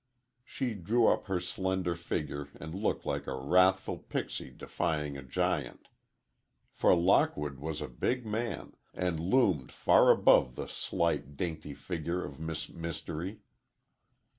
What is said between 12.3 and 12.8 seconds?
Miss